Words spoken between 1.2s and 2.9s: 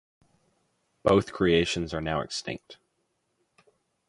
creations are now extinct.